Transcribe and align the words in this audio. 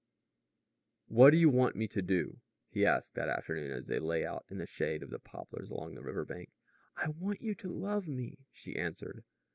"What 1.09 1.29
do 1.29 1.37
you 1.37 1.49
want 1.51 1.75
me 1.75 1.87
to 1.89 2.01
do?" 2.01 2.39
he 2.71 2.87
asked 2.87 3.13
that 3.13 3.29
afternoon 3.29 3.69
as 3.71 3.85
they 3.85 3.99
lay 3.99 4.25
out 4.25 4.45
in 4.49 4.57
the 4.57 4.65
shade 4.65 5.03
of 5.03 5.11
the 5.11 5.19
poplars 5.19 5.69
along 5.69 5.93
the 5.93 6.01
river 6.01 6.25
bank. 6.25 6.49
"I 6.97 7.09
want 7.09 7.39
you 7.43 7.53
to 7.53 7.69
love 7.69 8.07
me," 8.07 8.47
she 8.51 8.75
answered. 8.77 9.23